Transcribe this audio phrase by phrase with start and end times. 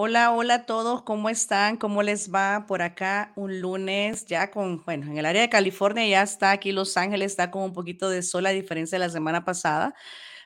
[0.00, 1.76] Hola, hola a todos, ¿cómo están?
[1.76, 3.32] ¿Cómo les va por acá?
[3.34, 7.32] Un lunes ya con, bueno, en el área de California ya está, aquí Los Ángeles
[7.32, 9.96] está con un poquito de sol a diferencia de la semana pasada.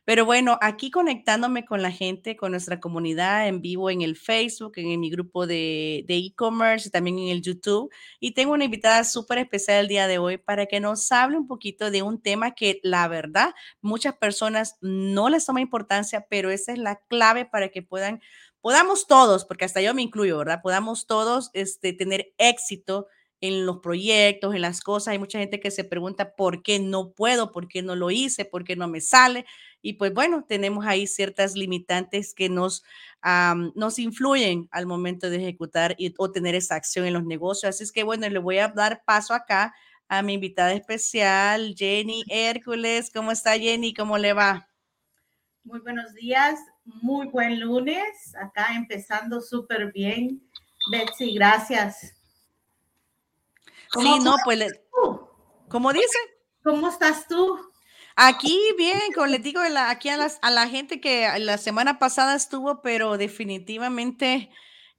[0.05, 4.73] Pero bueno, aquí conectándome con la gente, con nuestra comunidad en vivo en el Facebook,
[4.77, 7.93] en, mi grupo de de e-commerce y también en el YouTube.
[8.21, 11.46] Y tengo una invitada súper especial el día de hoy para que nos hable un
[11.46, 16.73] poquito de un tema que la verdad muchas personas no les toma importancia, pero esa
[16.73, 18.21] es la clave para que puedan
[18.62, 20.62] podamos todos, porque hasta yo me incluyo, ¿verdad?
[20.62, 23.08] Podamos todos este, tener éxito
[23.43, 25.08] en los proyectos, en las cosas.
[25.08, 28.44] Hay mucha gente que se pregunta por qué no puedo, por qué no lo hice,
[28.44, 29.44] por qué no me sale.
[29.82, 32.84] Y pues bueno, tenemos ahí ciertas limitantes que nos,
[33.75, 37.74] nos influyen al momento de ejecutar y, o tener esa acción en los negocios.
[37.74, 39.74] Así es que bueno, le voy a dar paso acá
[40.06, 43.10] a mi invitada especial, Jenny Hércules.
[43.12, 43.92] ¿Cómo está Jenny?
[43.92, 44.69] ¿Cómo le va?
[45.64, 50.42] Muy buenos días, muy buen lunes, acá empezando súper bien.
[50.91, 52.14] Betsy, gracias.
[53.94, 54.72] Sí, no, pues,
[55.69, 56.19] ¿cómo dice?
[56.62, 57.58] ¿Cómo estás tú?
[58.16, 62.34] Aquí bien, como les digo, aquí a, las, a la gente que la semana pasada
[62.34, 64.50] estuvo, pero definitivamente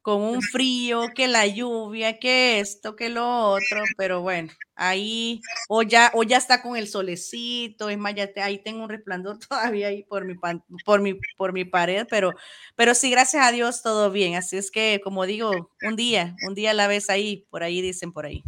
[0.04, 5.82] con un frío, que la lluvia, que esto, que lo otro, pero bueno, ahí, o
[5.82, 9.88] ya, o ya está con el solecito, es más, ya ahí tengo un resplandor todavía
[9.88, 10.36] ahí por mi,
[10.84, 12.34] por mi, por mi pared, pero,
[12.76, 14.36] pero sí, gracias a Dios, todo bien.
[14.36, 18.12] Así es que, como digo, un día, un día la vez ahí, por ahí dicen
[18.12, 18.44] por ahí.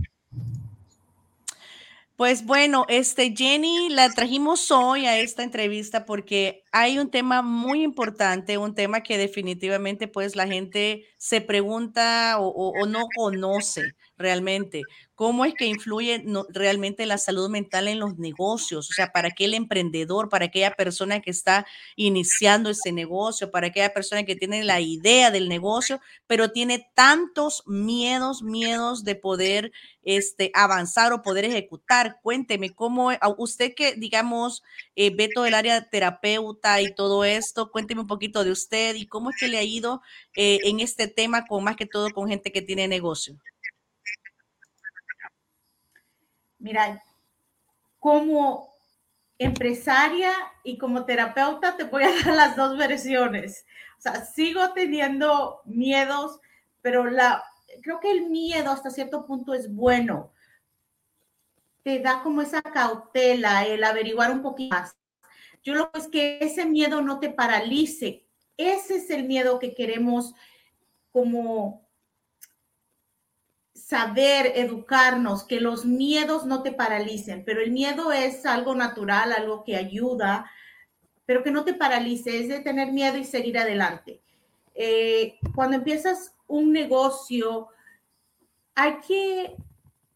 [2.17, 7.83] Pues bueno, este Jenny la trajimos hoy a esta entrevista porque hay un tema muy
[7.83, 14.83] importante, un tema que definitivamente pues la gente se pregunta o, no conoce realmente
[15.15, 19.53] cómo es que influye realmente la salud mental en los negocios, o sea, para aquel
[19.53, 21.65] emprendedor, para aquella persona que está
[21.95, 27.63] iniciando ese negocio, para aquella persona que tiene la idea del negocio, pero tiene tantos
[27.65, 29.71] miedos, miedos de poder
[30.03, 32.19] este, avanzar o poder ejecutar.
[32.21, 34.63] Cuénteme, ¿cómo usted que, digamos,
[34.95, 39.07] eh, ve todo el área terapeuta y todo esto, cuénteme un poquito de usted y
[39.07, 40.01] cómo es que le ha ido
[40.35, 43.35] eh, en este tema, con más que todo con gente que tiene negocio?
[46.59, 47.01] Mira,
[47.99, 48.75] como
[49.37, 50.31] empresaria
[50.63, 53.65] y como terapeuta te voy a dar las dos versiones.
[53.97, 56.39] O sea, sigo teniendo miedos,
[56.81, 57.43] pero la,
[57.81, 60.31] creo que el miedo hasta cierto punto es bueno.
[61.83, 64.95] Te da como esa cautela, el averiguar un poquito más.
[65.63, 68.25] Yo lo que es que ese miedo no te paralice.
[68.57, 70.33] Ese es el miedo que queremos
[71.15, 71.87] como
[73.73, 79.63] saber educarnos, que los miedos no te paralicen, pero el miedo es algo natural, algo
[79.63, 80.51] que ayuda,
[81.25, 84.19] pero que no te paralice, es de tener miedo y seguir adelante.
[84.73, 87.69] Eh, cuando empiezas un negocio,
[88.73, 89.55] hay que,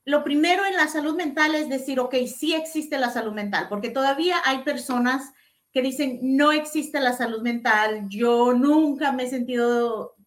[0.04, 3.90] lo primero en la salud mental es decir, ok, sí existe la salud mental, porque
[3.90, 5.32] todavía hay personas
[5.72, 10.19] que dicen, no existe la salud mental, yo nunca me he sentido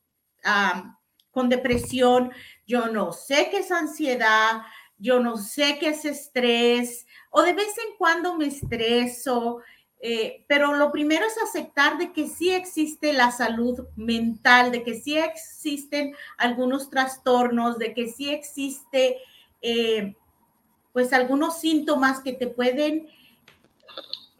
[1.31, 2.33] con depresión,
[2.67, 4.63] yo no sé qué es ansiedad,
[4.99, 9.61] yo no sé qué es estrés, o de vez en cuando me estreso,
[10.01, 14.95] eh, pero lo primero es aceptar de que sí existe la salud mental, de que
[15.01, 19.19] sí existen algunos trastornos, de que sí existe
[19.61, 20.17] eh,
[20.93, 23.09] pues algunos síntomas que te pueden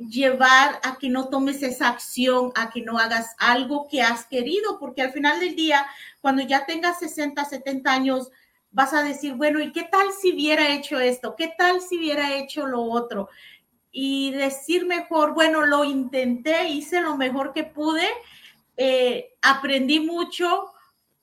[0.09, 4.79] llevar a que no tomes esa acción, a que no hagas algo que has querido,
[4.79, 5.87] porque al final del día,
[6.21, 8.31] cuando ya tengas 60, 70 años,
[8.71, 11.37] vas a decir, bueno, ¿y qué tal si hubiera hecho esto?
[11.37, 13.29] ¿Qué tal si hubiera hecho lo otro?
[13.91, 18.09] Y decir mejor, bueno, lo intenté, hice lo mejor que pude,
[18.77, 20.73] eh, aprendí mucho,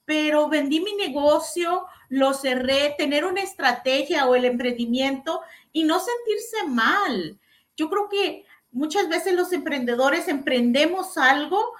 [0.05, 5.41] pero vendí mi negocio, lo cerré, tener una estrategia o el emprendimiento
[5.71, 7.39] y no sentirse mal.
[7.75, 11.73] Yo creo que muchas veces los emprendedores emprendemos algo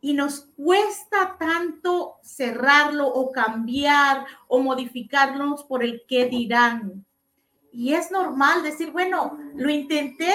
[0.00, 7.04] y nos cuesta tanto cerrarlo o cambiar o modificarnos por el qué dirán.
[7.72, 10.32] Y es normal decir, bueno, lo intenté,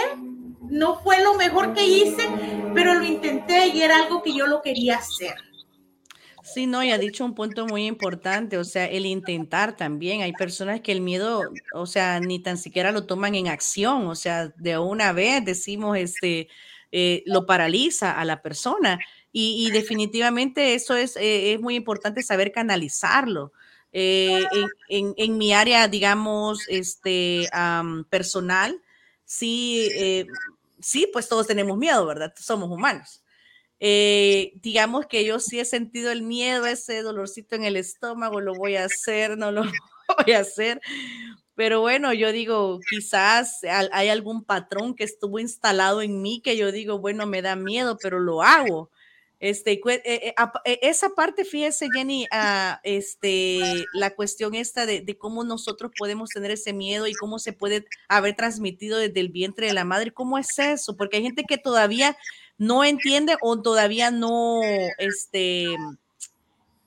[0.62, 2.28] no fue lo mejor que hice,
[2.74, 5.36] pero lo intenté y era algo que yo lo quería hacer.
[6.44, 10.22] Sí, no, y ha dicho un punto muy importante, o sea, el intentar también.
[10.22, 14.16] Hay personas que el miedo, o sea, ni tan siquiera lo toman en acción, o
[14.16, 16.50] sea, de una vez decimos, este,
[16.92, 19.00] eh, lo paraliza a la persona.
[19.34, 23.54] Y, definitivamente eso es, eh, es, muy importante saber canalizarlo.
[23.94, 24.44] Eh,
[24.90, 27.48] en, mi área, digamos, este,
[28.10, 28.82] personal,
[29.24, 29.90] sí,
[30.80, 32.34] sí, pues todos tenemos miedo, ¿verdad?
[32.38, 33.21] Somos humanos.
[33.84, 38.54] Eh, digamos que yo sí he sentido el miedo, ese dolorcito en el estómago, lo
[38.54, 39.64] voy a hacer, no lo
[40.26, 40.80] voy a hacer.
[41.56, 43.62] Pero bueno, yo digo, quizás
[43.92, 47.98] hay algún patrón que estuvo instalado en mí que yo digo, bueno, me da miedo,
[48.00, 48.92] pero lo hago.
[49.40, 50.36] Este, eh,
[50.66, 56.30] eh, esa parte, fíjese, Jenny, ah, este, la cuestión esta de, de, cómo nosotros podemos
[56.30, 60.12] tener ese miedo y cómo se puede haber transmitido desde el vientre de la madre,
[60.12, 60.96] ¿cómo es eso?
[60.96, 62.16] Porque hay gente que todavía
[62.62, 64.62] no entiende o todavía no,
[65.00, 65.76] este,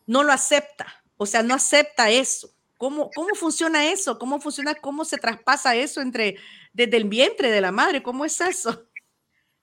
[0.07, 0.87] no lo acepta,
[1.17, 2.49] o sea, no acepta eso.
[2.79, 4.17] ¿Cómo, ¿Cómo funciona eso?
[4.17, 6.37] ¿Cómo funciona, cómo se traspasa eso entre,
[6.73, 8.05] desde el vientre de la madre?
[8.05, 8.85] ¿Cómo es eso?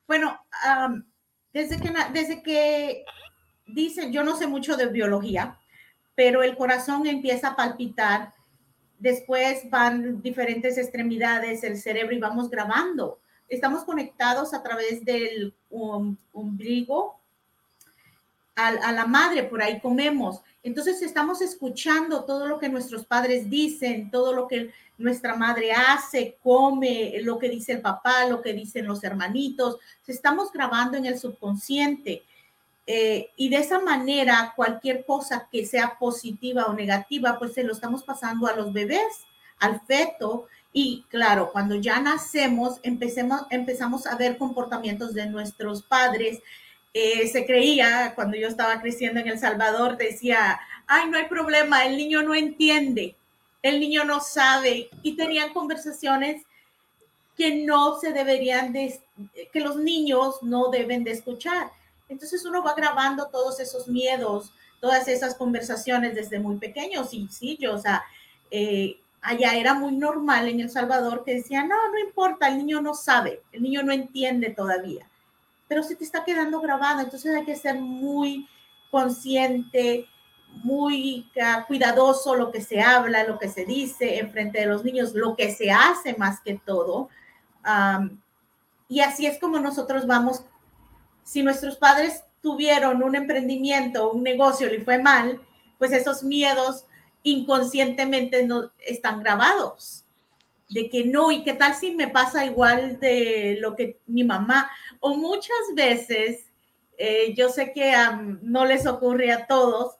[0.05, 0.37] Bueno,
[1.53, 3.05] desde que, desde que
[3.67, 5.57] dicen, yo no sé mucho de biología,
[6.13, 8.33] pero el corazón empieza a palpitar,
[8.99, 13.21] después van diferentes extremidades, el cerebro y vamos grabando.
[13.51, 17.19] Estamos conectados a través del um, ombligo
[18.55, 20.41] a, la madre, por ahí comemos.
[20.63, 26.37] Entonces estamos escuchando todo lo que nuestros padres dicen, todo lo que nuestra madre hace,
[26.41, 31.19] come, lo que dice el papá, lo que dicen los hermanitos, estamos grabando en el
[31.19, 32.23] subconsciente.
[32.87, 37.73] Eh, y de esa manera, cualquier cosa que sea positiva o negativa, pues se lo
[37.73, 39.25] estamos pasando a los bebés,
[39.59, 40.47] al feto.
[40.73, 46.39] Y claro, cuando ya nacemos, empecemos, empezamos a ver comportamientos de nuestros padres.
[46.93, 51.85] Eh, se creía, cuando yo estaba creciendo en El Salvador, decía, ay, no hay problema,
[51.85, 53.15] el niño no entiende
[53.61, 56.43] el niño no sabe y tenían conversaciones
[57.35, 58.99] que no se deberían de,
[59.51, 61.71] que los niños no deben de escuchar.
[62.09, 67.57] Entonces uno va grabando todos esos miedos, todas esas conversaciones desde muy pequeños y sí,
[67.59, 68.03] yo, o sea,
[68.49, 72.81] eh, allá era muy normal en El Salvador que decía, no, no importa, el niño
[72.81, 75.07] no sabe, el niño no entiende todavía,
[75.67, 78.47] pero se te está quedando grabado, entonces hay que ser muy
[78.89, 80.07] consciente,
[80.63, 81.29] muy
[81.67, 85.35] cuidadoso lo que se habla, lo que se dice en frente de los niños, lo
[85.35, 87.09] que se hace más que todo.
[88.89, 90.43] y así es como nosotros vamos,
[91.23, 95.39] si nuestros padres tuvieron un emprendimiento, un negocio, le fue mal,
[95.77, 96.85] pues esos miedos
[97.23, 100.05] inconscientemente no están grabados.
[100.69, 104.71] De que no, y qué tal si me pasa igual de lo que mi mamá,
[105.01, 106.45] o muchas veces,
[106.97, 107.93] eh, yo sé que
[108.41, 109.95] no les ocurre a todos,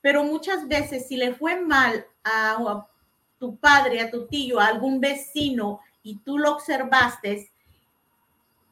[0.00, 2.86] pero muchas veces si le fue mal a,
[3.38, 7.50] tu padre, a tu tío, a algún vecino y tú lo observaste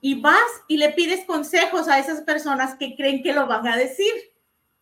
[0.01, 3.77] y vas y le pides consejos a esas personas que creen que lo van a
[3.77, 4.13] decir,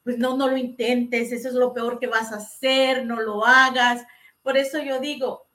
[0.04, 3.44] pues no, no lo intentes, eso es lo peor que vas a hacer, no lo
[3.44, 4.04] hagas.
[4.42, 5.46] Por eso yo digo,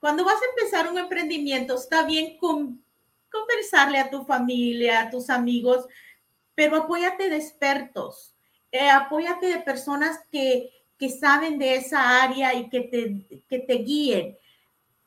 [0.00, 2.84] cuando vas a empezar un emprendimiento, está bien con,
[3.30, 5.86] conversarle a tu familia, a tus amigos,
[6.54, 8.36] pero apóyate de expertos
[8.72, 13.74] eh, apóyate de personas que, que, saben de esa área y que te, que te
[13.74, 14.36] guíen.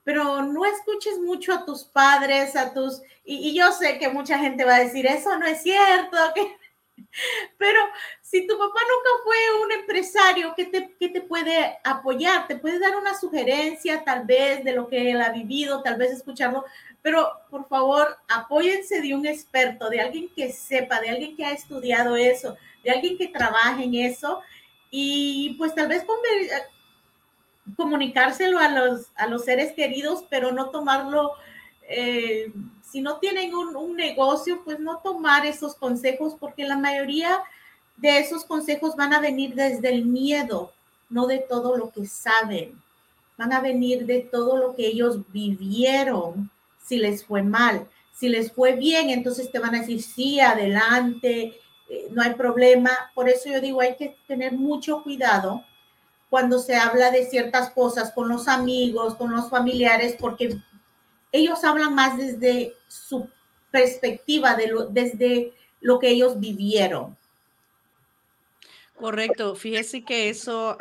[0.03, 3.01] Pero no escuches mucho a tus padres, a tus...
[3.23, 6.17] Y, yo sé que mucha gente va a decir, eso no es cierto.
[6.33, 6.57] Que...
[7.57, 7.79] Pero
[8.21, 12.47] si tu papá nunca fue un empresario, ¿qué te, ¿qué te puede apoyar?
[12.47, 16.11] Te puede dar una sugerencia tal vez de lo que él ha vivido, tal vez
[16.11, 16.65] escucharlo,
[17.01, 21.51] pero por favor, apóyense de un experto, de alguien que sepa, de alguien que ha
[21.51, 24.41] estudiado eso, de alguien que trabaje en eso
[24.91, 26.05] y pues tal vez
[27.75, 31.33] comunicárselo a los, a los seres queridos, pero no tomarlo,
[31.89, 32.53] eh,
[32.83, 37.39] si no tienen un, negocio, pues no tomar esos consejos, porque la mayoría
[37.97, 40.71] de esos consejos van a venir desde el miedo,
[41.09, 42.79] no de todo lo que saben,
[43.37, 46.49] van a venir de todo lo que ellos vivieron,
[46.85, 47.87] si les fue mal.
[48.13, 51.57] Si les fue bien, entonces te van a decir, sí, adelante,
[51.89, 52.91] eh, no hay problema.
[53.15, 55.63] Por eso yo digo, hay que tener mucho cuidado
[56.29, 60.59] cuando se habla de ciertas cosas con los amigos, con los familiares, porque
[61.31, 63.29] ellos hablan más desde su
[63.71, 67.17] perspectiva, de lo, desde lo que ellos vivieron.
[68.95, 69.55] Correcto.
[69.55, 70.77] Fíjese que eso,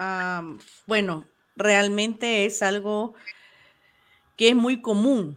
[0.87, 1.25] bueno,
[1.55, 3.15] realmente es algo
[4.37, 5.37] que es muy común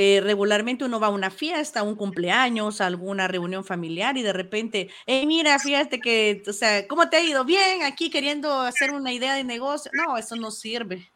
[0.00, 4.22] eh, regularmente uno va a una fiesta, a un cumpleaños, a alguna reunión familiar y
[4.22, 7.44] de repente, hey, mira, fíjate que, o sea, ¿cómo te ha ido?
[7.44, 9.90] Bien, aquí queriendo hacer una idea de negocio.
[9.92, 11.10] No, eso no sirve.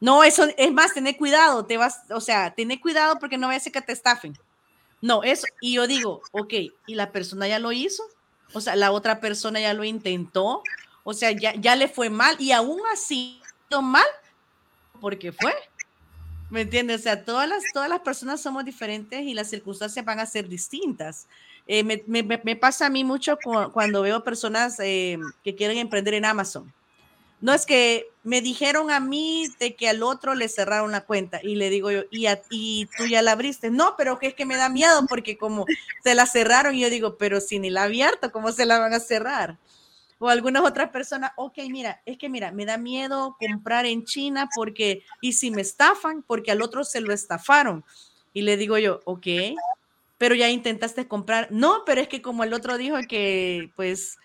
[0.00, 3.62] No, eso es más, tener cuidado, te vas, o sea, tener cuidado porque no vaya
[3.66, 4.36] a que te estafen.
[5.00, 6.52] No, eso, y yo digo, ok,
[6.86, 8.02] y la persona ya lo hizo,
[8.52, 10.62] o sea, la otra persona ya lo intentó,
[11.04, 13.40] o sea, ya, ya le fue mal y aún así,
[13.82, 14.06] mal,
[15.00, 15.52] porque fue.
[16.50, 17.00] ¿Me entiendes?
[17.00, 20.48] O sea, todas las, todas las personas somos diferentes y las circunstancias van a ser
[20.48, 21.26] distintas.
[21.66, 23.38] eh, me, pasa a mí mucho
[23.72, 26.72] cuando veo personas eh, que quieren emprender en Amazon.
[27.44, 31.40] No es que me dijeron a mí de que al otro le cerraron la cuenta
[31.42, 33.70] y le digo yo, y, tú ya la abriste.
[33.70, 35.66] No, pero que es que me da miedo porque como
[36.02, 38.98] se la cerraron, yo digo, pero si ni la abierto, ¿cómo se la van a
[38.98, 39.58] cerrar?
[40.18, 44.48] O algunas otras personas, ok, mira, es que mira, me da miedo comprar en China
[44.56, 47.84] porque, y si me estafan, porque al otro se lo estafaron.
[48.32, 49.26] Y le digo yo, ok,
[50.16, 51.48] pero ya intentaste comprar.
[51.50, 54.16] No, pero es que como el otro dijo que pues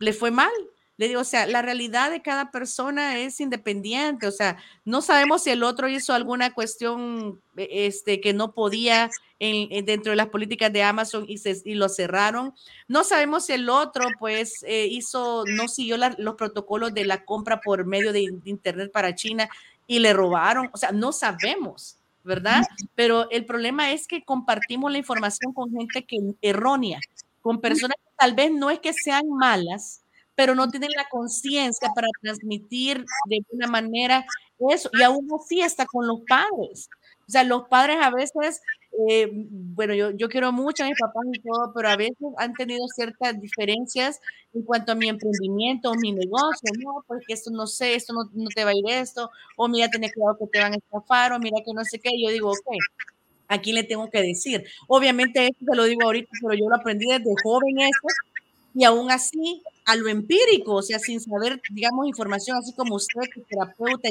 [0.00, 0.52] le fue mal.
[0.98, 5.44] Le digo, o sea, la realidad de cada persona es independiente, o sea, no sabemos
[5.44, 10.26] si el otro hizo alguna cuestión e, este, que no podía en, dentro de las
[10.26, 12.52] políticas de Amazon y, se, y lo cerraron.
[12.88, 17.60] No sabemos si el otro, pues, eh, hizo, no siguió los protocolos de la compra
[17.60, 19.48] por medio de, de Internet para China
[19.86, 21.94] y le robaron, o sea, no sabemos.
[22.24, 22.62] ¿verdad?
[22.94, 27.00] Pero el problema es que compartimos la información con gente que errónea,
[27.40, 30.02] con personas que tal vez no es que sean malas,
[30.38, 34.24] pero no tienen la conciencia para transmitir de una manera
[34.70, 34.88] eso.
[34.92, 36.88] Y aún así está con los padres.
[37.26, 38.60] O sea, los padres a veces,
[39.08, 42.54] eh, bueno, yo, yo quiero mucho a mis papás y todo, pero a veces han
[42.54, 44.20] tenido ciertas diferencias
[44.54, 47.04] en cuanto a mi emprendimiento o mi negocio, ¿no?
[47.08, 50.02] Porque esto no sé, esto no, no te va a ir esto, o mira, ten
[50.02, 52.10] cuidado que te van a estafar, o mira que no sé qué.
[52.16, 52.76] Yo digo, ok,
[53.48, 54.64] ¿a quién le tengo que decir?
[54.88, 58.08] Obviamente esto te lo digo ahorita, pero yo lo aprendí desde joven esto,
[58.74, 63.22] y aún así a lo empírico, o sea, sin saber, digamos, información así como usted,
[63.32, 64.06] que terapeuta,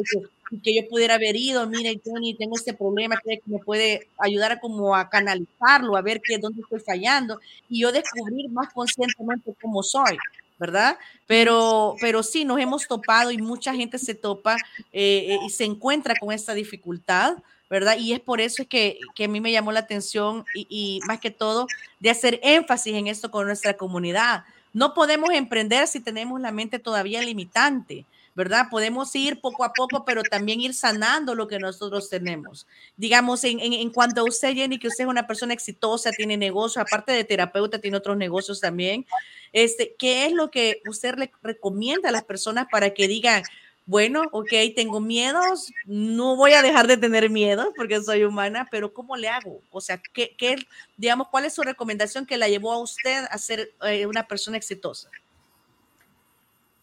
[0.49, 4.53] y que, yo pudiera haber ido, mire, Johnny, tengo este problema, que me puede ayudar
[4.53, 9.53] a como a canalizarlo, a ver qué, dónde estoy fallando, y yo descubrir más conscientemente
[9.61, 10.17] cómo soy.
[10.59, 10.97] ¿verdad?
[11.27, 14.55] Pero, pero sí, nos hemos topado y mucha gente se topa
[14.91, 17.37] eh, eh, y se encuentra con esta dificultad,
[17.69, 17.95] ¿verdad?
[17.99, 21.29] Y es por eso que, que a mí me llamó la atención y, más que
[21.29, 21.67] todo
[21.99, 24.45] de hacer énfasis en esto con nuestra comunidad,
[24.77, 28.05] no podemos emprender si tenemos la mente todavía limitante,
[28.35, 28.67] ¿verdad?
[28.69, 32.67] Podemos ir poco a poco, pero también ir sanando lo que nosotros tenemos.
[32.95, 36.79] Digamos, en, en, cuanto a usted, Jenny, que usted es una persona exitosa, tiene negocio,
[36.79, 39.07] aparte de terapeuta, tiene otros negocios también.
[39.51, 43.41] Este, ¿Qué es lo que usted le recomienda a las personas para que digan,
[43.87, 48.93] bueno, ok, tengo miedos, no voy a dejar de tener miedo porque soy humana, pero
[48.93, 49.61] ¿cómo le hago?
[49.71, 50.57] O sea, ¿qué, qué
[50.97, 54.57] digamos, cuál es su recomendación que la llevó a usted a ser eh, una persona
[54.57, 55.09] exitosa?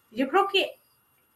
[0.09, 0.79] Yo creo que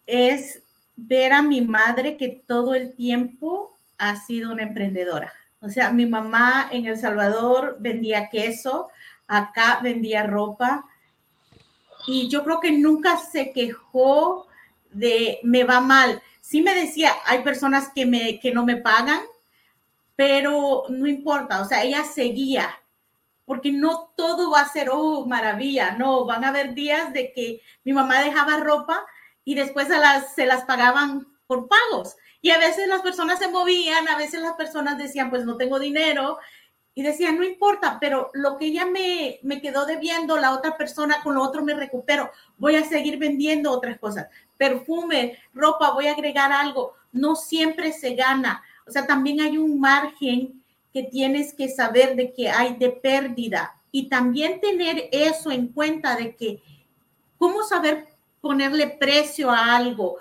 [0.07, 0.63] es
[0.95, 5.31] ver a mi madre que todo el tiempo ha sido una emprendedora.
[5.61, 8.89] O sea, mi mamá en El Salvador vendía queso,
[9.27, 10.83] acá vendía ropa
[12.07, 14.48] y yo creo que nunca se quejó
[14.91, 16.21] de me va mal.
[16.41, 19.21] Sí me decía, hay personas que, me, que no me pagan,
[20.15, 22.69] pero no importa, o sea, ella seguía,
[23.45, 27.61] porque no todo va a ser, oh, maravilla, no, van a haber días de que
[27.83, 29.05] mi mamá dejaba ropa
[29.45, 32.15] y después a las, se las pagaban por pagos.
[32.41, 35.79] Y a veces las personas se movían, a veces las personas decían, pues no tengo
[35.79, 36.37] dinero,
[36.99, 41.21] y decía, no importa, pero lo que ella me, me quedó debiendo, la otra persona
[41.23, 44.27] con lo otro me recupero, voy a seguir vendiendo otras cosas,
[44.59, 49.79] perfume, ropa, voy a agregar algo, no siempre se gana, o sea, también hay un
[49.79, 50.61] margen
[50.93, 56.15] que tienes que saber de que hay de pérdida y también tener eso en cuenta
[56.15, 56.61] de que,
[57.37, 58.07] ¿cómo saber
[58.41, 60.17] ponerle precio a algo?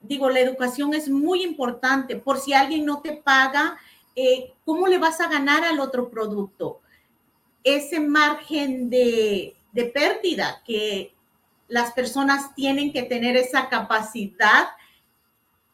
[0.00, 3.78] Digo, la educación es muy importante, por si alguien no te paga,
[4.14, 6.80] eh, ¿cómo le vas a ganar al otro producto?
[7.64, 11.14] Ese margen de, de pérdida que
[11.72, 14.68] las personas tienen que tener esa capacidad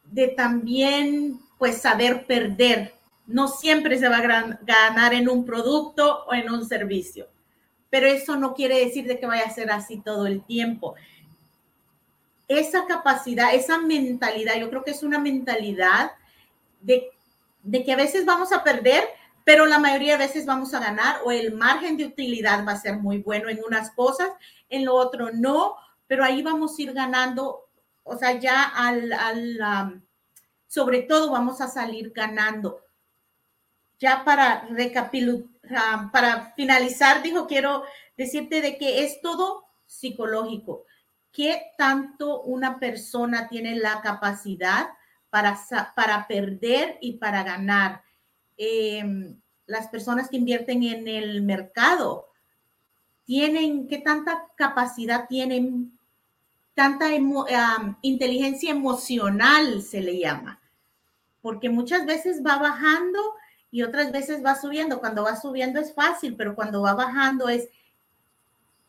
[0.05, 2.93] de también pues saber perder.
[3.27, 7.27] No siempre se va a ganar en un producto o en un servicio,
[7.89, 10.95] pero eso no quiere decir de que vaya a ser así todo el tiempo.
[12.47, 16.11] Esa capacidad, esa mentalidad, yo creo que es una mentalidad
[16.81, 17.11] de
[17.63, 19.03] de que a veces vamos a perder,
[19.43, 22.79] pero la mayoría de veces vamos a ganar o el margen de utilidad va a
[22.79, 24.29] ser muy bueno en unas cosas,
[24.69, 25.75] en lo otro no,
[26.09, 27.69] pero ahí vamos a ir ganando,
[28.01, 30.03] o sea, ya al,
[30.65, 32.83] sobre todo vamos a salir ganando.
[33.99, 37.83] Ya para recapitular, para finalizar, dijo, quiero
[38.17, 40.85] decirte de que es todo psicológico.
[41.31, 44.89] ¿Qué tanto una persona tiene la capacidad
[45.29, 45.59] para,
[45.95, 48.03] para perder y para ganar.
[48.57, 52.27] Em, las personas que invierten en el mercado
[53.25, 55.98] tienen, ¿qué tanta capacidad tienen?
[56.73, 57.09] Tanta
[58.01, 60.61] inteligencia emocional se le llama,
[61.41, 63.19] porque muchas veces va bajando
[63.71, 64.99] y otras veces va subiendo.
[64.99, 67.69] Cuando va subiendo es fácil, pero cuando va bajando es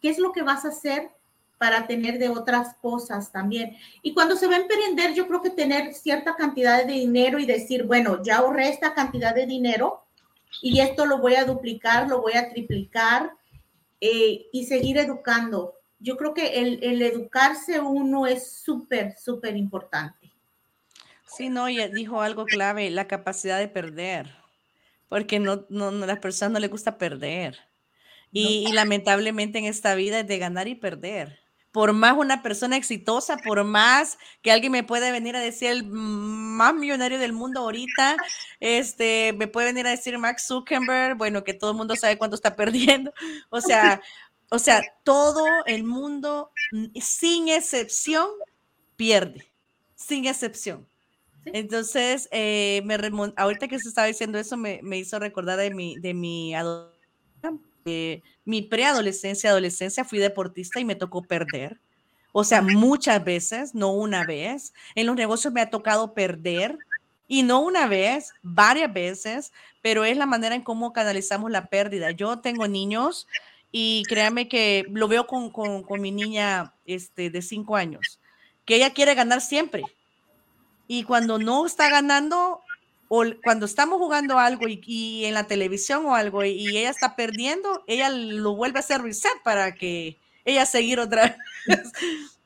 [0.01, 1.11] ¿qué es lo que vas a hacer
[1.59, 3.77] para tener de otras cosas también?
[4.03, 7.47] Y cuando se va a emprender, yo creo que tener cierta cantidad de dinero y
[7.47, 10.03] decir, bueno, ya ahorré esta cantidad de dinero
[10.63, 13.33] y esto lo voy a duplicar, lo voy a triplicar
[14.01, 15.75] eh, y seguir educando.
[16.01, 20.33] Yo creo que el, el educarse uno es súper, súper importante.
[21.37, 24.35] Sí, no, y dijo algo clave, la capacidad de perder,
[25.09, 27.59] porque no, no, no a las personas no les gusta perder.
[28.33, 31.41] Y, y, lamentablemente en esta vida es de ganar y perder.
[31.73, 35.85] Por más una persona exitosa, por más que alguien me pueda venir a decir el
[35.85, 38.17] más millonario del mundo ahorita,
[38.59, 42.35] este, me puede venir a decir Max Zuckerberg, bueno, que todo el mundo sabe cuánto
[42.35, 43.13] está perdiendo.
[43.51, 44.01] O sea,
[44.51, 46.51] o sea, todo el mundo,
[47.01, 48.29] sin excepción,
[48.97, 49.53] pierde,
[49.95, 50.87] sin excepción.
[51.47, 52.97] Entonces, eh, me
[53.37, 56.55] ahorita que se estaba diciendo eso, me, me hizo recordar de mi, de mi
[58.45, 61.81] mi preadolescencia, adolescencia, fui deportista y me tocó perder.
[62.33, 64.73] O sea, muchas veces, no una vez.
[64.95, 66.79] En los negocios me ha tocado perder
[67.27, 69.53] y no una vez, varias veces,
[69.83, 72.11] pero es la manera en cómo canalizamos la pérdida.
[72.11, 73.27] Yo tengo niños
[73.73, 78.21] y créanme que lo veo con, con, mi niña este, de cinco años,
[78.65, 79.83] que ella quiere ganar siempre.
[80.89, 82.61] Y cuando no está ganando,
[83.09, 87.85] o cuando estamos jugando algo y, en la televisión o algo y, ella está perdiendo,
[87.87, 91.37] ella lo vuelve a hacer reset para que ella seguir otra
[91.67, 91.93] vez,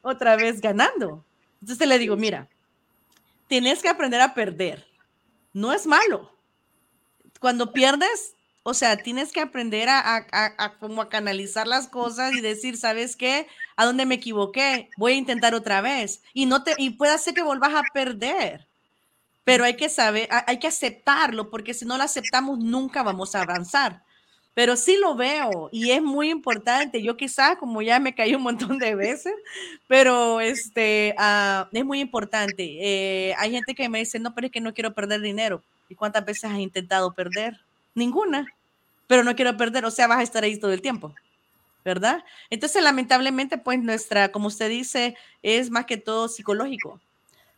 [0.02, 1.25] otra vez ganando.
[1.61, 2.49] Entonces le digo, mira,
[3.49, 4.87] tienes que aprender a perder.
[5.54, 6.31] No es malo.
[7.40, 10.26] Cuando pierdes, o sea, tienes que aprender a,
[10.80, 13.47] como a canalizar las cosas y decir, ¿sabes qué?
[13.76, 14.90] ¿A dónde me equivoqué?
[14.97, 16.23] Voy a intentar otra vez.
[16.33, 18.66] Y no te, y puede ser que volvas a perder
[19.44, 23.42] pero hay que saber, hay que aceptarlo, porque si no lo aceptamos nunca vamos a
[23.42, 24.02] avanzar.
[24.54, 27.02] Pero sí lo veo y es muy importante.
[27.02, 29.34] Yo quizás, como ya me caí un montón de veces,
[29.89, 32.78] pero este, uh, es muy importante.
[32.80, 35.62] Eh, hay gente que me dice, no, pero es que no quiero perder dinero.
[35.89, 37.60] ¿Y cuántas veces has intentado perder?
[37.95, 38.47] Ninguna,
[39.07, 41.15] pero no quiero perder, o sea, vas a estar ahí todo el tiempo.
[41.85, 42.25] ¿Verdad?
[42.49, 46.99] Entonces, lamentablemente, pues nuestra, como usted dice, es más que todo psicológico,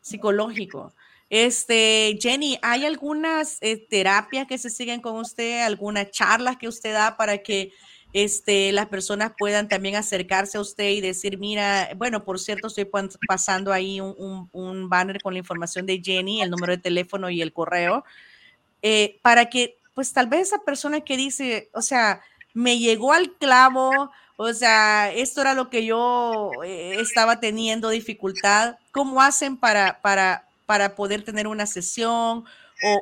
[0.01, 0.93] psicológico.
[1.31, 6.93] Este, Jenny, ¿hay algunas eh, terapias que se siguen con usted, algunas charlas que usted
[6.93, 7.73] da para que
[8.13, 12.89] este, las personas puedan también acercarse a usted y decir, mira, bueno, por cierto, estoy
[13.29, 17.53] pasando ahí un, banner con la información de Jenny, el número de teléfono y el
[17.53, 18.05] correo,
[18.81, 22.21] eh, para que, pues tal vez esa persona que dice, o sea,
[22.53, 28.77] me llegó al clavo, o sea, esto era lo que yo eh, estaba teniendo dificultad,
[28.93, 32.45] ¿cómo hacen para, para, para poder tener una sesión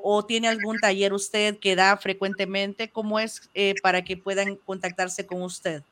[0.05, 2.89] o, tiene algún taller usted que da frecuentemente?
[2.89, 5.83] ¿Cómo es eh, para que puedan contactarse con usted?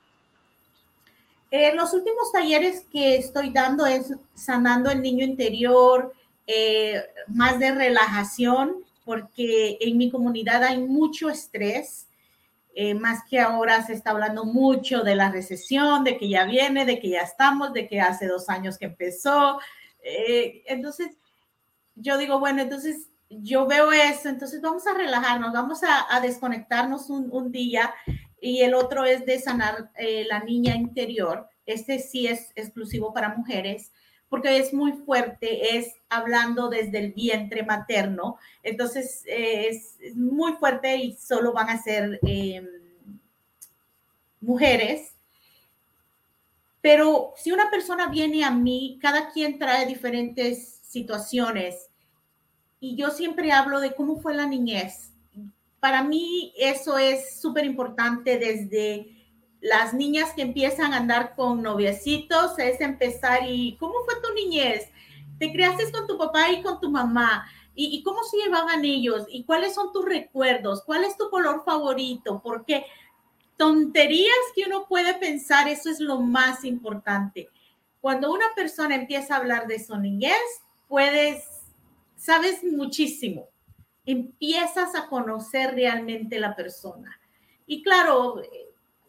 [1.50, 6.14] Eh, los últimos talleres que estoy dando es sanando el niño interior,
[7.26, 12.08] más de relajación, porque en mi comunidad hay mucho estrés,
[12.98, 16.98] más que ahora se está hablando mucho de la recesión, de que ya viene, de
[16.98, 19.58] que ya estamos, de que hace dos años que empezó.
[20.02, 21.18] entonces,
[21.94, 23.10] yo digo, bueno, entonces
[23.40, 27.94] yo veo eso, entonces vamos a relajarnos, vamos a, desconectarnos un, día
[28.40, 31.48] y el otro es de sanar eh, la niña interior.
[31.64, 33.92] Este sí es exclusivo para mujeres
[34.32, 40.96] porque es muy fuerte, es hablando desde el vientre materno, entonces eh, es, muy fuerte
[40.96, 42.66] y solo van a ser em,
[44.40, 45.12] mujeres.
[46.80, 51.90] Pero si una persona viene a mí, cada quien trae diferentes situaciones.
[52.80, 55.12] Y yo siempre hablo de cómo fue la niñez.
[55.78, 59.21] Para mí eso es súper importante desde
[59.62, 64.90] las niñas que empiezan a andar con noviecitos, es empezar y cómo fue tu niñez.
[65.38, 67.46] Te creaste con tu papá y con tu mamá.
[67.74, 69.24] ¿Y, ¿Y, cómo se llevaban ellos?
[69.30, 70.82] ¿Y cuáles son tus recuerdos?
[70.84, 72.42] ¿Cuál es tu color favorito?
[72.42, 72.84] Porque
[73.56, 77.48] tonterías que uno puede pensar, eso es lo más importante.
[78.00, 80.34] Cuando una persona empieza a hablar de su niñez,
[80.88, 81.44] puedes,
[82.16, 83.48] sabes muchísimo,
[84.04, 87.16] empiezas a conocer realmente la persona.
[87.64, 88.42] Y claro,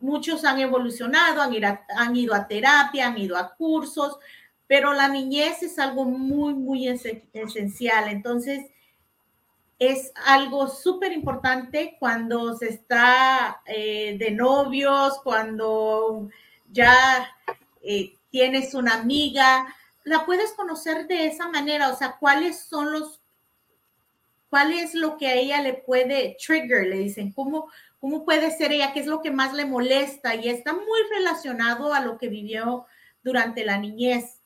[0.04, 4.20] muchos han evolucionado, han, ido a terapia, han ido a cursos,
[4.68, 8.10] pero la niñez es algo muy, muy esencial.
[8.10, 8.66] Entonces,
[9.80, 16.30] es algo súper importante cuando se está eh, de novios, cuando
[16.70, 17.34] ya
[17.82, 23.22] eh, tienes una amiga, la puedes conocer de esa manera, o sea, cuáles son los,
[24.50, 27.70] cuál es lo que a ella le puede trigger, le dicen, cómo,
[28.04, 31.94] cómo puede ser ella, qué es lo que más le molesta y está muy relacionado
[31.94, 32.86] a lo que vivió
[33.24, 34.42] durante la niñez.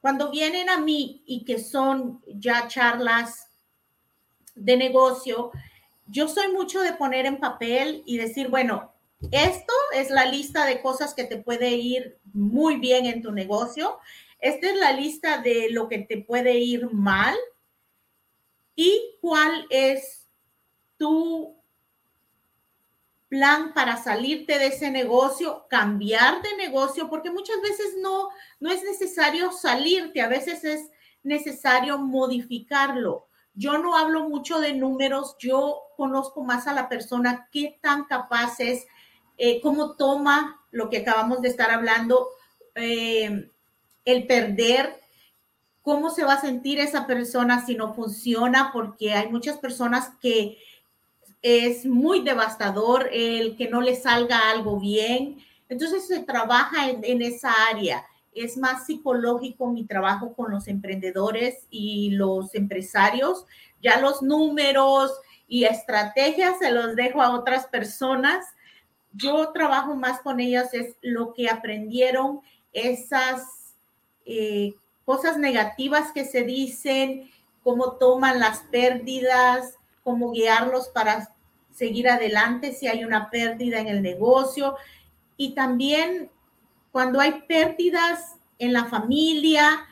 [0.00, 3.48] Cuando vienen a mí y que son ya charlas
[4.54, 5.50] de negocio,
[6.06, 8.92] yo soy mucho de poner en papel y decir, bueno,
[9.32, 13.98] esto es la lista de cosas que te puede ir muy bien en tu negocio.
[14.38, 17.34] Esta es la lista de lo que te puede ir mal
[18.76, 20.28] y cuál es
[20.96, 21.60] tu
[23.32, 28.28] plan para salirte de ese negocio, cambiar de negocio, porque muchas veces no,
[28.60, 30.90] no es necesario salirte, a veces es
[31.22, 33.28] necesario modificarlo.
[33.54, 38.60] Yo no hablo mucho de números, yo conozco más a la persona, qué tan capaz
[38.60, 38.84] es,
[39.38, 42.28] eh, cómo toma lo que acabamos de estar hablando,
[42.74, 43.50] eh,
[44.04, 45.00] el perder,
[45.80, 50.58] cómo se va a sentir esa persona si no funciona, porque hay muchas personas que
[51.42, 55.38] es muy devastador el que no le salga algo bien.
[55.68, 58.06] Entonces se trabaja en, esa área.
[58.32, 63.44] Es más psicológico mi trabajo con los emprendedores y los empresarios.
[63.82, 65.10] Ya los números
[65.48, 68.46] y estrategias se los dejo a otras personas.
[69.12, 72.40] Yo trabajo más con ellas, es lo que aprendieron,
[72.72, 73.74] esas
[74.24, 74.74] eh,
[75.04, 77.30] cosas negativas que se dicen,
[77.62, 81.34] cómo toman las pérdidas, cómo guiarlos para
[81.72, 84.76] seguir adelante si hay una pérdida en el negocio.
[85.36, 86.30] Y también
[86.90, 89.86] cuando hay pérdidas en la familia,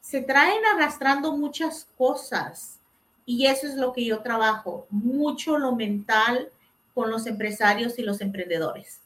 [0.00, 2.80] se traen arrastrando muchas cosas.
[3.26, 6.50] Y eso es lo que yo trabajo, mucho lo mental
[6.94, 9.02] con los empresarios y los emprendedores.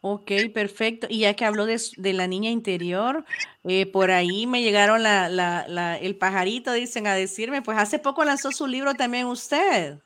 [0.00, 1.06] Ok, perfecto.
[1.10, 3.24] Y ya que habló de, de la niña interior,
[3.64, 8.24] eh, por ahí me llegaron la, la, el pajarito, dicen, a decirme, pues hace poco
[8.24, 9.98] lanzó su libro también usted.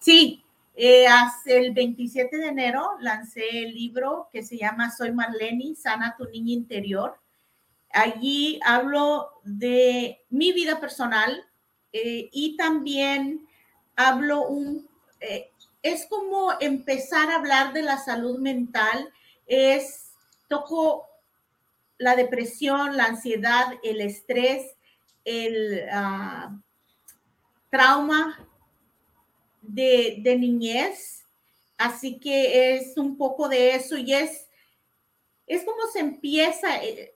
[0.00, 5.76] Sí, eh, hace el 27 de enero lancé el libro que se llama Soy Marlene,
[5.76, 7.16] sana tu niña interior.
[7.90, 11.46] Allí hablo de mi vida personal
[11.92, 13.46] eh, y también
[13.94, 14.88] hablo un,
[15.20, 15.52] eh,
[15.84, 19.12] es como empezar a hablar de la salud mental,
[19.46, 20.12] es,
[20.48, 21.06] toco
[21.98, 24.74] la depresión, la ansiedad, el estrés,
[25.26, 26.58] el uh,
[27.68, 28.48] trauma
[29.60, 31.26] de, niñez,
[31.76, 34.48] así que es un poco de eso y es,
[35.46, 37.14] es como se empieza, eh,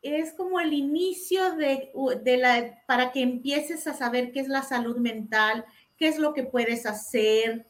[0.00, 1.92] es como el inicio de,
[2.22, 5.66] de, la, para que empieces a saber qué es la salud mental,
[6.00, 7.66] qué es lo que puedes hacer,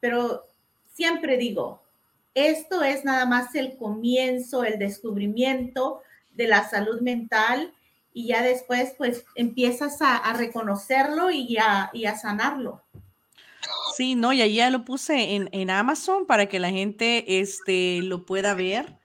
[0.00, 0.44] pero
[0.92, 1.82] siempre digo,
[2.34, 6.02] esto es nada más el comienzo, el descubrimiento
[6.34, 7.72] de la salud mental
[8.12, 12.82] y ya después pues empiezas a, reconocerlo y a, y a, sanarlo.
[13.96, 18.02] Sí, no, y ahí ya lo puse en, en, Amazon para que la gente este,
[18.02, 18.97] lo pueda ver.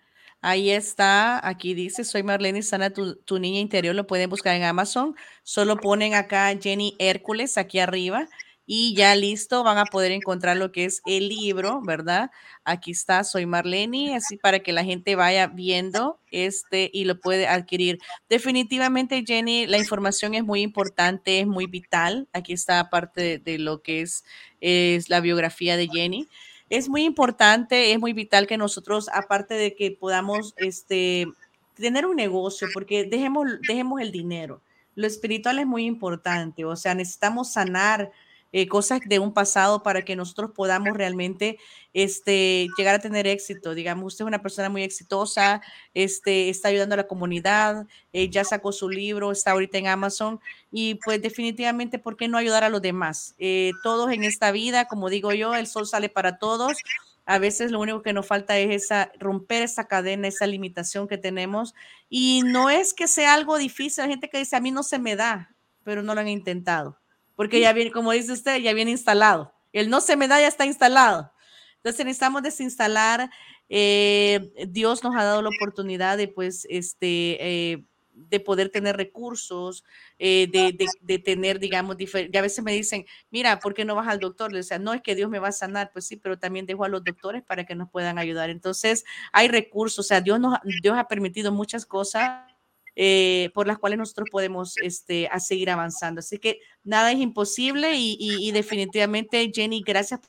[0.45, 5.15] Ahí está, aquí dice, soy Marlene Sana, tu, niña interior, lo pueden buscar en Amazon.
[5.41, 8.27] Solo ponen acá Jenny Hércules aquí arriba
[8.65, 12.29] y ya listo, van a poder encontrar lo que es el libro, ¿verdad?
[12.65, 17.47] Aquí está, soy Marlene, así para que la gente vaya viendo este y lo puede
[17.47, 17.99] adquirir.
[18.27, 22.27] Definitivamente, Jenny, la información es muy importante, es muy vital.
[22.33, 24.25] Aquí está parte de, de lo que es,
[24.59, 26.27] es la biografía de Jenny.
[26.73, 31.27] Es muy importante, es muy vital que nosotros, aparte de que podamos este,
[31.75, 34.59] tener un negocio, porque dejemos, dejemos el dinero.
[34.95, 38.11] Lo espiritual es muy importante, o sea, necesitamos sanar
[38.53, 41.57] eh, cosas de un pasado para que nosotros podamos realmente
[41.91, 43.73] este, llegar a tener éxito.
[43.73, 45.61] Digamos, usted es una persona muy exitosa,
[45.95, 50.39] este, está ayudando a la comunidad, eh, ya sacó su libro, está ahorita en Amazon
[50.71, 53.33] y pues definitivamente, ¿por qué no ayudar a los demás?
[53.39, 56.77] Eh, todos en esta vida, como digo yo, el sol sale para todos.
[57.25, 61.17] A veces lo único que nos falta es esa, romper esa cadena, esa limitación que
[61.17, 61.73] tenemos.
[62.09, 64.03] Y no es que sea algo difícil.
[64.03, 67.02] Hay gente que dice, a mí no se me da, pero no lo han intentado
[67.35, 69.53] porque ya viene, como dice usted, ya viene instalado.
[69.71, 71.31] El no se me da ya está instalado.
[71.77, 73.29] Entonces necesitamos desinstalar.
[73.69, 79.83] Eh, Dios nos ha dado la oportunidad de, pues, este, eh, de poder tener recursos,
[80.19, 83.95] eh, de, de, de, tener, digamos, ya a veces me dicen, mira, ¿por qué no
[83.95, 84.51] vas al doctor?
[84.51, 86.85] Le decía, no, es que Dios me va a sanar, pues sí, pero también dejo
[86.85, 88.49] a los doctores para que nos puedan ayudar.
[88.51, 92.52] Entonces, hay recursos, o sea, Dios, nos, Dios ha permitido muchas cosas
[92.95, 96.19] eh, por las cuales nosotros podemos este, a seguir avanzando.
[96.19, 100.21] Así que nada es imposible y, y, y definitivamente, Jenny, gracias,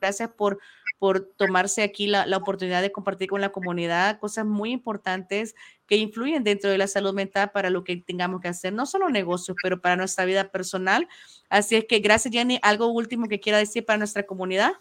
[0.00, 0.58] gracias por
[1.00, 5.54] por tomarse aquí la, la, oportunidad de compartir con la comunidad cosas muy importantes
[5.86, 9.08] que influyen dentro de la salud mental para lo que tengamos que hacer, no solo
[9.08, 11.08] negocios, pero para nuestra vida personal.
[11.48, 12.60] Así es que gracias, Jenny.
[12.60, 14.72] ¿Algo último que quiera decir para nuestra comunidad?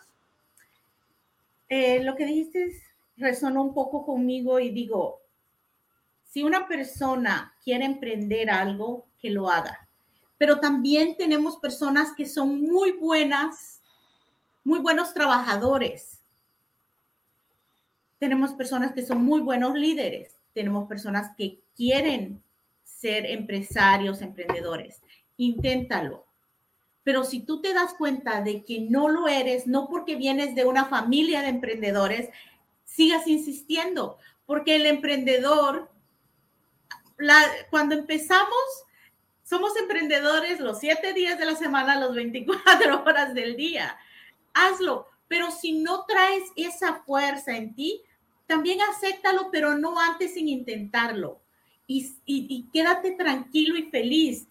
[1.69, 2.69] Eh, lo que dijiste
[3.15, 5.21] resonó un poco conmigo y digo,
[6.29, 9.87] si una persona quiere emprender algo, que lo haga.
[10.37, 13.81] Pero también tenemos personas que son muy buenas,
[14.63, 16.21] muy buenos trabajadores.
[18.19, 20.35] Tenemos personas que son muy buenos líderes.
[20.53, 22.41] Tenemos personas que quieren
[22.83, 25.01] ser empresarios, emprendedores.
[25.37, 26.25] Inténtalo.
[27.03, 30.65] Pero si tú te das cuenta de que no lo eres, no porque vienes de
[30.65, 32.29] una familia de emprendedores,
[32.85, 35.89] sigas insistiendo, porque el emprendedor,
[37.69, 38.59] cuando empezamos,
[39.43, 43.97] somos emprendedores los siete días de la semana, los 24 horas del día.
[44.53, 48.01] Hazlo, pero si no traes esa fuerza en ti,
[48.47, 51.39] también acéptalo, pero no antes sin intentarlo.
[51.87, 54.47] Y, y quédate tranquilo y feliz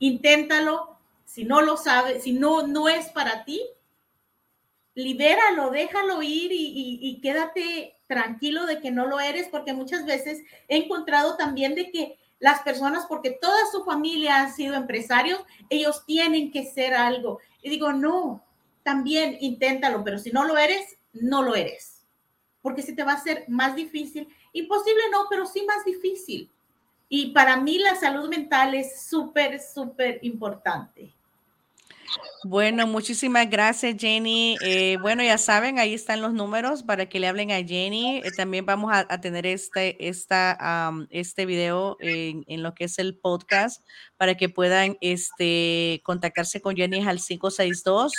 [0.00, 0.96] inténtalo.
[1.24, 3.62] Si no lo sabes, si no, no es para ti,
[5.02, 10.78] libéralo, déjalo ir y, quédate tranquilo de que no lo eres, porque muchas veces he
[10.78, 16.50] encontrado también de que las personas, porque toda su familia han sido empresarios, ellos tienen
[16.50, 17.38] que ser algo.
[17.62, 18.42] Y digo, no,
[18.82, 22.06] también inténtalo, pero si no lo eres, no lo eres,
[22.62, 24.28] porque se te va a hacer más difícil.
[24.52, 26.50] Imposible no, pero sí más difícil.
[27.08, 31.14] Y para mí la salud mental es súper, súper importante.
[32.44, 34.56] Bueno, muchísimas gracias, Jenny.
[34.62, 38.18] Eh, bueno, ya saben, ahí están los números para que le hablen a Jenny.
[38.24, 43.16] Eh, también vamos a, tener este, esta, este video en, en, lo que es el
[43.16, 43.84] podcast
[44.16, 48.12] para que puedan este, contactarse con Jenny al 562.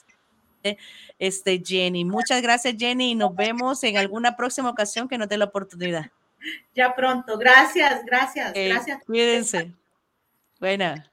[1.19, 2.05] este Jenny.
[2.05, 6.11] Muchas gracias, Jenny, y nos vemos en alguna próxima ocasión que nos dé la oportunidad
[6.75, 7.39] ya pronto.
[7.39, 9.05] Gracias, gracias, gracias.
[9.05, 9.73] Cuídense.
[10.61, 11.11] Buena.